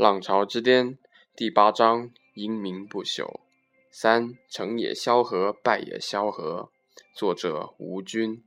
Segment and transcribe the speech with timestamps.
[0.00, 0.96] 浪潮之巅
[1.36, 3.40] 第八章：英名不朽。
[3.90, 6.70] 三成也萧何，败也萧何。
[7.14, 8.42] 作者吴军。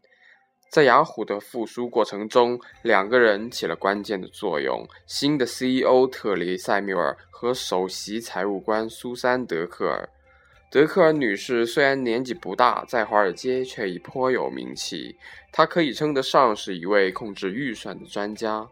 [0.71, 10.09] 在雅虎的复苏过程中，两个人起了关键的作用：新的 CEO 特里塞缪尔和首席财务官苏珊德克尔。
[10.71, 15.15] 德克尔女士虽然年纪不大，在华尔街却已颇有名气。
[15.51, 18.67] 她可以称得上是一位控制预算的专家。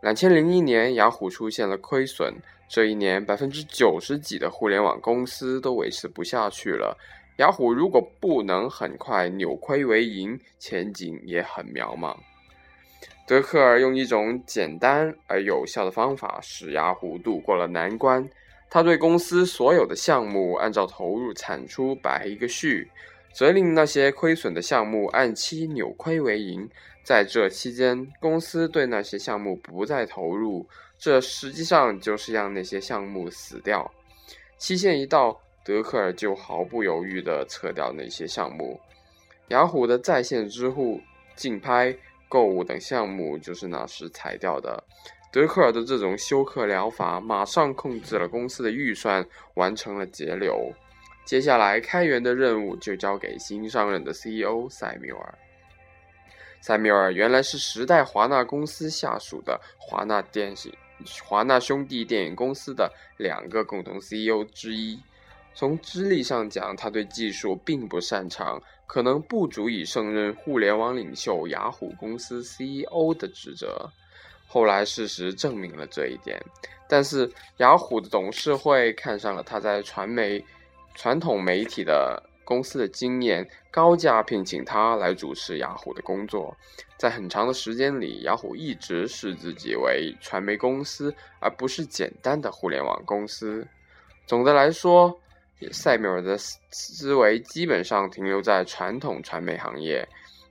[0.00, 2.32] 两千零一年，雅虎出现了亏损。
[2.68, 6.96] 这一年，百分之九十几的互联网公司都维持不下去了。
[7.38, 12.16] 雅虎如果不能很快扭亏为盈，前景也很渺茫。
[13.26, 18.28] 德克尔用一种简单而有效的方法，使雅虎度过了难关。
[18.70, 22.90] 他对公司所有的项目按照投入产出摆一个序，
[23.32, 26.68] 责令那些亏损的项目按期扭亏为盈。
[27.04, 30.66] 在这期间，公司对那些项目不再投入，
[30.98, 33.90] 这实际上就是让那些项目死掉。
[34.58, 38.78] 期限一到，德克尔就毫不犹豫地撤掉那些项目。
[39.48, 41.00] 雅虎的在线支付、
[41.34, 41.96] 竞拍、
[42.28, 44.84] 购物等项目就是那时裁掉的。
[45.32, 50.74] 德克尔的这种休克疗法马上控制了公司的预算，完成了节流。
[51.28, 55.38] 接下来开源的任务就交给新上任的 CEO 塞缪尔。
[56.62, 60.72] 塞缪尔原来是时代华纳公司下属的华纳电影、
[61.22, 64.98] 华纳兄弟电影公司的两个共同 CEO 之一。
[65.52, 73.90] 从资历上讲，他对技术并不擅长，可能不足以胜任互联网领袖雅虎公司 CEO 的职责。
[74.46, 76.42] 后来事实证明了这一点，
[76.88, 80.42] 但是雅虎的董事会看上了他在传媒、
[80.98, 86.56] 传统媒体的公司的经验，高价聘请他来主持雅虎的工作。
[86.96, 93.64] 在很长的时间里，雅虎一直视自己为传媒公司，而不是简单的互联网公司。
[94.26, 95.16] 总的来说，
[95.70, 100.04] 塞缪尔的思维基本上停留在传统传媒行业。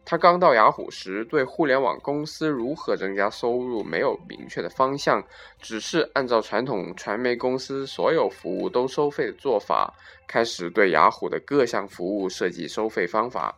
[0.09, 5.21] 他刚到雅虎时，对互联网公司如何增加收入没有明确的方向，
[5.59, 9.93] 只是按照传统传媒公司所有服务都收费的做法，
[10.25, 13.53] 开始对雅虎的各项服务设计收费方法。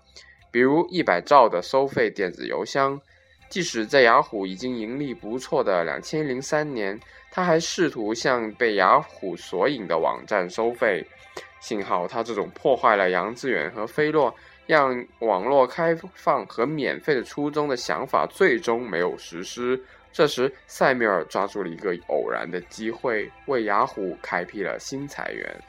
[0.49, 2.99] 比如一百兆的收费电子邮箱，
[3.47, 6.99] 即使在雅虎已经盈利不错的两千零三年，
[7.29, 11.05] 他还试图向被雅虎索引的网站收费。
[11.59, 14.33] 幸好他这种破坏了杨致远和菲洛。
[14.69, 19.83] 让网络开放和免费的初衷的想法最终没有实施。
[20.13, 25.63] 这时，塞缪尔抓住了一个偶然的机会，为雅虎开辟了新财源。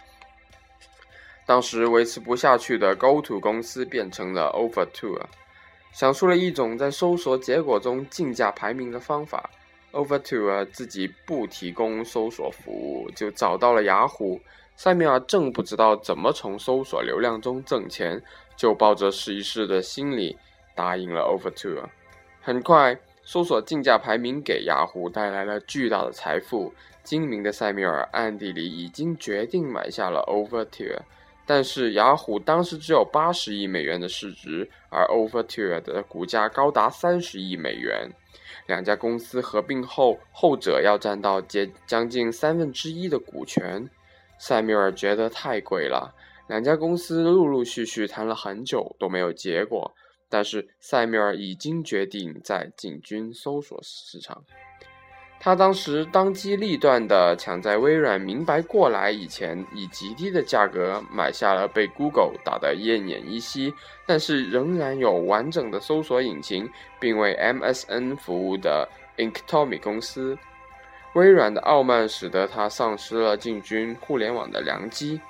[1.47, 5.19] 当时维持不下去的 GoTo 公司变成了 Overto，
[5.95, 9.49] 想出了一种在搜索结果中竞价排名的方法。
[9.93, 14.39] Overto 自己不提供搜索服务，就找到了雅虎。
[14.83, 18.23] 塞缪尔正不知道怎么从搜索流量中挣钱。
[18.57, 20.39] 就抱着试一试的心理
[20.75, 21.85] 答应了 Overture。
[22.41, 26.73] 很快，搜索竞价排名给雅虎带来了巨大的财富。
[27.03, 31.01] 精明的塞缪尔暗地里已经决定买下了 Overture，
[31.45, 38.11] 但是雅虎当时只有八十亿美元的市值，而 Overture 的股价高达三十亿美元。
[38.67, 43.89] 两家公司合并后，后者要占到接将近三分之一的股权。
[44.41, 46.15] 塞缪尔觉得太贵了。
[46.49, 49.95] 两家公司陆陆续续谈了很久都没有结果，
[50.31, 54.43] 但是塞缪尔已经决定在进军搜索市场。
[55.39, 63.73] 他当时当机立断地抢在微软明白过来以前，以极低的价格买下了被 Google 打得奄奄一息，
[64.07, 66.69] 但是仍然有完整的搜索引擎
[66.99, 70.37] 并为 MSN 服务的 Inktomi 公司。
[71.15, 75.21] 微软的傲慢使得他丧失了进军互联网的良机。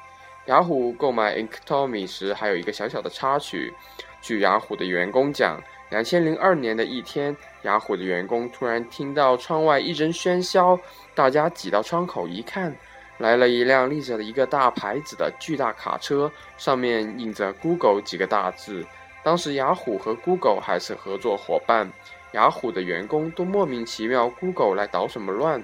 [0.46, 3.72] 雅虎购买 Inktomi 时还有一个小小的插曲。
[4.20, 5.58] 据雅虎的员工讲，
[5.88, 10.78] 两千零二年的一天，雅虎的员工突然听到窗外一阵喧嚣，
[11.14, 12.76] 大家挤到窗口一看，
[13.16, 18.84] 来了一辆立着一个大牌子的巨大卡车，上面印着 Google 几个大字。
[19.22, 21.90] 当时雅虎和 Google 还是合作伙伴，
[22.32, 25.62] 雅虎的员工都莫名其妙，Google 来捣什么乱？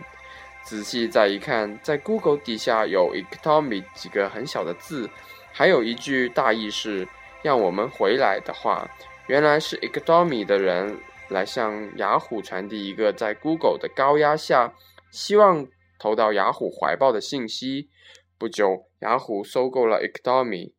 [0.66, 5.08] 仔细再一看，在 Google 底下有 Economy 几个很小的字，
[5.52, 7.06] 还有一句大意是
[7.40, 8.90] “让我们回来的话”。
[9.28, 10.98] 原来是 Economy 的人
[11.28, 14.74] 来向雅虎传递一个在 Google 的高压下，
[15.12, 15.68] 希望
[16.00, 17.88] 投到雅虎怀抱的信息。
[18.36, 20.74] 不久，雅虎收购了 Economy。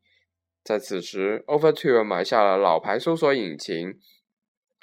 [0.66, 3.98] 在此时，Overture 买下了老牌搜索引擎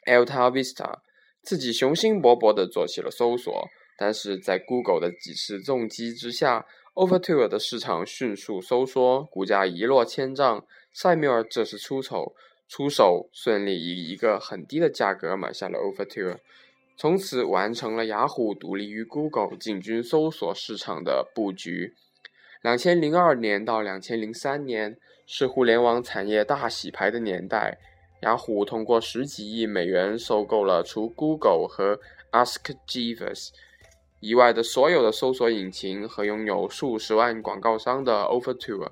[0.06, 1.00] Alta Vista，
[1.42, 3.68] 自己雄心勃勃地做起了搜索。
[3.96, 10.64] 但是在 Google 的几次重击之下，Overture 的市场迅速收缩，股价一落千丈。
[10.92, 12.34] 塞缪尔这时出手，
[12.68, 16.38] 出手顺利以一个很低的价格买下了 Overture，
[16.96, 21.94] 从此完成了雅虎独立于 Google 进军搜索市场的布局。
[22.62, 27.78] 两千零二年到两千零三年是互联网产业大洗牌的年代，
[28.22, 32.00] 雅虎通过十几亿美元收购了除 Google 和
[32.30, 33.50] Ask Jeeves
[34.24, 38.88] 以外的所有的搜索引擎和拥有数十万广告商的 Overture。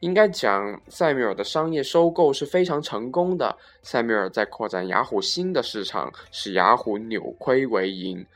[0.00, 3.56] 应该讲，塞缪尔的商业收购是非常成功的。
[3.84, 8.26] 塞缪尔在扩展雅虎新的市场，使雅虎扭亏为盈，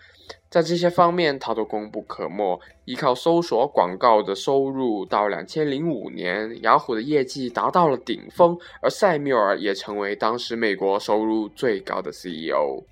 [0.48, 2.60] 在这些方面他都功不可没。
[2.84, 12.84] 依靠搜索广告的收入，到两千零五年，雅虎的业绩达到了顶峰，而塞缪尔也成为当时美国收入最高的 CEO。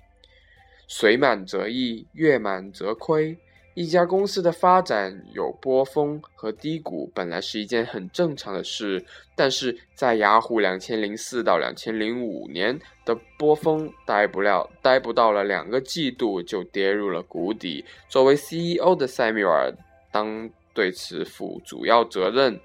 [0.89, 3.37] 水满则溢，月满则亏。
[3.75, 9.05] 一家公司的发展有波峰和低谷，本来是一件很正常的事。
[9.35, 17.85] 但是在雅虎两千零四到两千零五年的波峰待不了，待不到了两个季度就跌入了谷底。
[18.09, 19.71] 作为 CEO 的塞缪尔
[20.11, 22.59] 当对此负主要责任。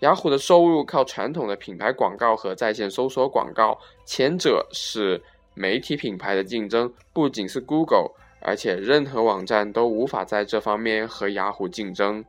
[0.00, 5.22] 雅虎的收入靠传统的品牌广告和在线搜索广告，前者是
[5.54, 8.12] 媒体品牌的竞争，不仅是 Google。
[8.42, 12.24] 而且任何网站都无法在这方面和雅虎竞争，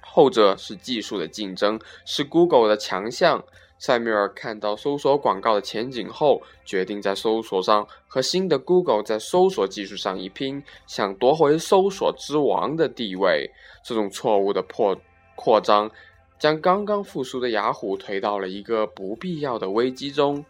[0.00, 3.44] 后者是技术的竞争，是 Google 的强项。
[3.78, 13.50] 塞缪尔看到搜索广告的前景后，决定在搜索上和新的 Google 在搜索技术上一拼，想夺回搜索之王的地位。
[13.84, 14.96] 这种错误的破
[15.34, 15.90] 扩张，
[16.38, 20.42] 将刚刚复苏的雅虎推到了一个不必要的危机中。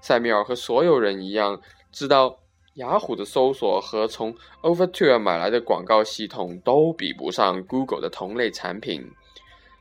[0.00, 1.60] 塞缪尔和所有人一样，
[1.92, 2.36] 知道。
[2.74, 4.32] 雅虎的搜索和从
[4.62, 9.04] Overture 买来的广告系统都比不上 Google 的同类产品，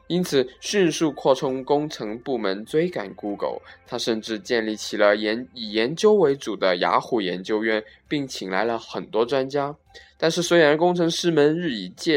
[0.07, 3.61] 因此迅速扩充工程部门追赶 Google。
[3.85, 9.73] 他甚至建立起了研以研究为主的雅虎研究院，并请来了很多专家。
[10.17, 12.11] 但是，虽然工程师们日以继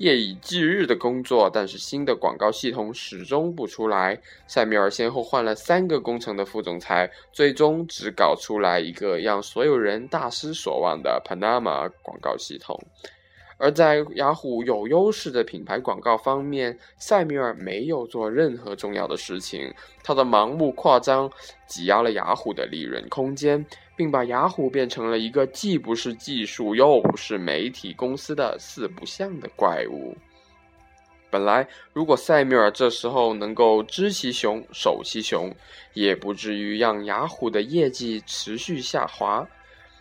[0.00, 4.18] 夜以继日的工作，但是新的广告系统始终不出来。
[4.46, 12.82] 塞米尔先后换了三个工程的副总裁，最终只搞出来一个让所有人大失所望的 Panama 广告系统。
[13.58, 19.70] 而在雅虎有优势的品牌广告方面，塞米尔没有做任何重要的事情。
[20.02, 21.30] 他的盲目扩张
[21.66, 23.62] 挤压了雅虎的利润空间。
[24.00, 30.16] 并把雅虎变成了一个既不是技术又不是媒体公司的四不像的怪物。
[31.28, 35.54] 本来，如果塞缪尔这时候能够知其雄，守其雄，
[35.92, 39.46] 也不至于让雅虎的业绩持续下滑。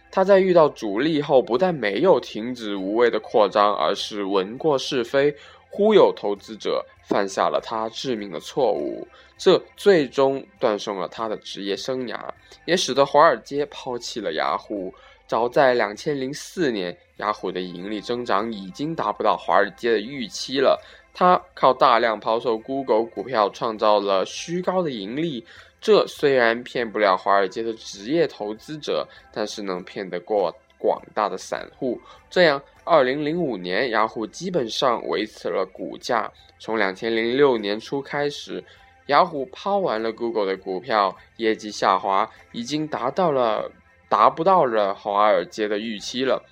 [0.10, 5.36] 他在遇到阻力后，不但没有停止无谓的扩张，而是闻过是非。
[5.70, 9.08] 忽悠投资者，犯下了他致命的错误，
[9.38, 12.20] 这最终断送了他的职业生涯，
[12.66, 14.94] 也使得华尔街抛弃了雅虎。
[15.28, 20.82] 早在两千零四年，雅虎的盈利增长已经达不到华尔街的预期了。
[21.14, 25.46] 他靠大量抛售 Google 股票创造了虚高的盈利，
[25.80, 30.54] 这虽然骗不了华尔街的职业投资者，但是能骗得过。
[30.82, 32.00] 广大的散户，
[32.30, 36.28] 这样，二零零五年，雅虎基本上维持了股价。
[36.58, 38.64] 从两千零六年初开始，
[39.06, 43.72] 雅虎抛完了 Google 的股票，业绩下滑已经达到了
[44.10, 46.44] 达不到了华尔街的预期了。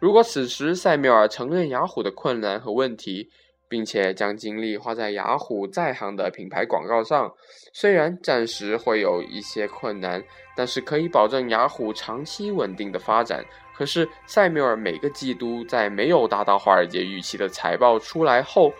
[0.00, 3.28] 如果此时塞缪尔承认雅虎的困难和问题，
[3.68, 7.30] 并且将精力花在雅虎在行的品牌广告上，
[7.74, 10.24] 虽然暂时会有一些困难，
[10.56, 13.44] 但是可以保证雅虎长期稳定的发展。
[13.76, 18.72] 可是塞缪尔每个季度在没有达到华尔街预期的财报出来后，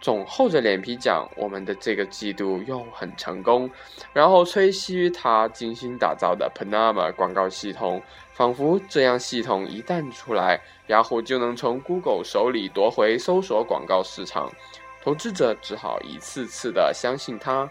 [0.00, 3.70] 总厚着脸皮讲我们的这个季度又很成功，
[4.12, 8.02] 然后吹嘘他精心打造的 Panama 广告系统，
[8.32, 14.50] 仿佛这样系统一旦出来，雅虎就能从 Google 手里夺回搜索广告市场，
[15.02, 17.70] 投资者只好一次次的相信他。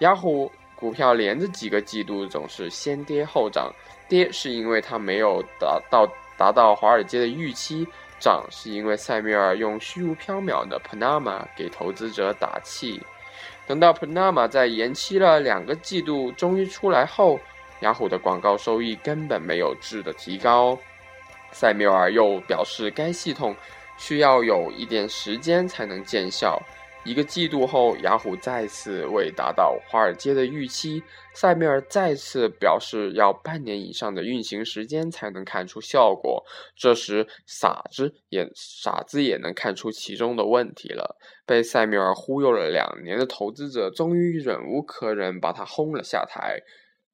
[0.00, 3.72] 雅虎股票连着几个季度总是先跌后涨。
[4.12, 7.88] 跌是因为它没有达到达到华尔街的预期，
[8.20, 13.00] 涨是因为塞缪尔用虚无缥缈的 Panama 给投资者打气。
[13.66, 17.40] 等到 Panama 在延期了两个季度终于出来后，
[17.80, 20.78] 雅虎的广告收益根本没有质的提高。
[21.50, 23.56] 塞缪尔又表示，该系统
[23.96, 26.60] 需要有一点时间才能见效。
[27.04, 31.02] 一个季度后，雅虎再次未达到华尔街的预期，
[31.34, 36.44] 塞缪尔再次表示要半年以上的运行时间才能看出效果。
[36.76, 41.16] 这时，傻子也傻子也能看出其中的问题了。
[41.44, 46.60] 被塞缪尔忽悠了两年的投资者，终于忍无可忍，把他轰了下台。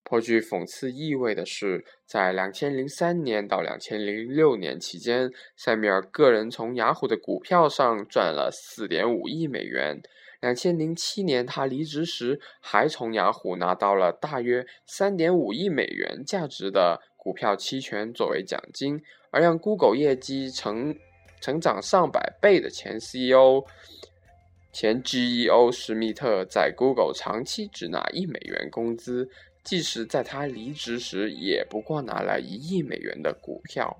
[0.04, 10.00] 颇具讽刺意味的是，在两千零三年到两千零六年期间，塞米尔个人从雅虎的股票上赚了四点五亿美元。
[10.40, 19.02] 两千零七年他离职时，还从雅虎拿到了大约三点五亿美元价值的股票期权作为奖金。
[19.30, 20.96] 而让 Google 业绩成
[21.42, 23.62] 成长上百倍的前 CEO、
[24.72, 29.28] 前 GEO 施密特，在 Google 长期只拿一美元工资。
[29.68, 33.98] 即使在他离职时，也不过拿了一亿美元的股票。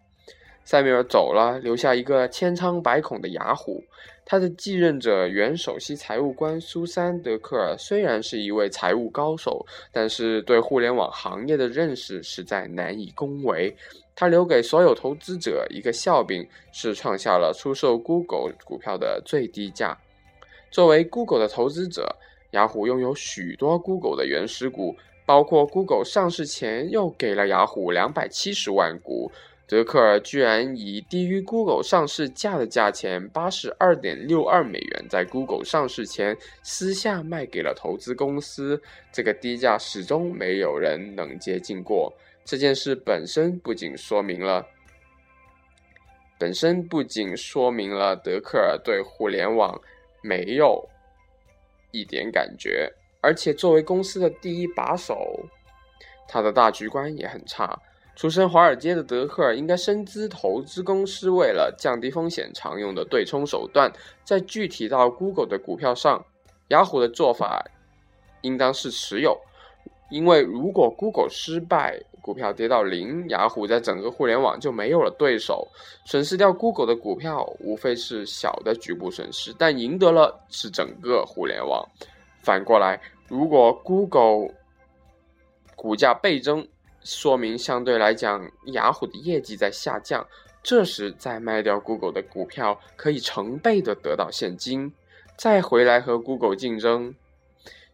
[0.65, 3.85] 塞缪尔走了，留下一个千疮百孔的雅虎。
[4.25, 13.77] 他的继任者原首席财务官苏珊·德克尔虽然是一位财务高手，但是对互联网行业的认识实在难以恭维。
[14.17, 19.99] 他留给所有投资者一个笑柄，是创下了出售 Google 股票的最低价。
[20.71, 22.17] 作为 Google 的投资者，
[22.53, 24.97] 雅虎拥有许多 Google 的原始股。
[25.29, 29.31] 包括 Google 上市前又给了雅虎两百七十万股，
[29.67, 38.81] 德克尔居然以低于 Google 上市价的价钱八十二点六二美元，在 Google 上市前私下卖给了投资公司，
[39.13, 42.11] 这个低价始终没有人能接近过。
[42.43, 44.67] 这件事本身不仅说明了，
[46.39, 49.79] 本身不仅说明了德克尔对互联网
[50.23, 50.89] 没有
[51.91, 52.91] 一点感觉。
[53.21, 55.41] 而且，作为公司的第一把手，
[56.29, 57.79] 他的大局观也很差。
[58.15, 63.93] 出身华尔街的德克尔应该深知投资公司为了降低风险常用的对冲手段。
[64.25, 66.25] 在具体到 Google 的股票上，
[66.69, 67.65] 雅虎的做法
[68.43, 69.39] 应当是持有，
[70.11, 75.67] 因为如果 Google 失败，股票跌到零，雅虎在整个互联网就没有了对手。
[76.05, 81.89] 损失掉 Google 的股票，无非是小的局部损失，但赢得了是整个互联网。
[82.49, 84.55] 反过来，如果 Google
[85.77, 86.67] 股价倍增，
[87.05, 90.27] 说明相对来讲雅虎的业绩在下降。
[90.63, 94.91] 这时再卖掉 Google 的股票，可以成倍的得到现金，
[95.37, 97.15] 再回来和 Google 竞争。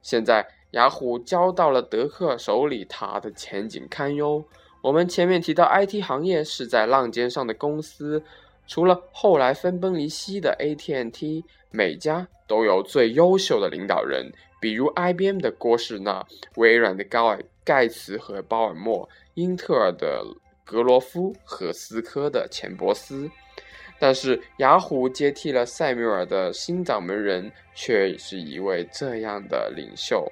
[0.03, 4.45] 现在雅虎交到了德克手里，它的前景堪忧。
[4.83, 8.23] 我们前面提到 IT 行业是在浪尖上的公司，
[8.67, 11.45] 除了后来分崩离析的 AT&T。
[11.77, 14.31] 每家都有最优秀的领导人，
[14.61, 20.25] 比如 IBM 的郭士纳、微软的高尔盖茨和鲍尔默、英特尔的
[20.65, 23.29] 格罗夫和思科的钱伯斯。
[23.99, 30.31] 但是，雅虎接替了塞缪尔的新掌门人，却是一位这样的领袖。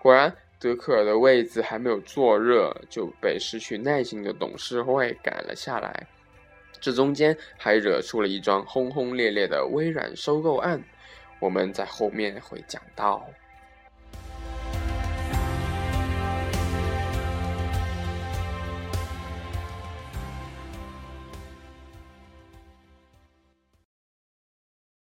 [0.00, 6.06] 果然，德克尔的位子还没有坐热，就被失去耐心的董事会赶了下来。
[6.80, 10.82] 这中间还惹出了一桩轰轰烈烈的微软收购案，
[11.40, 13.28] 我们在后面会讲到。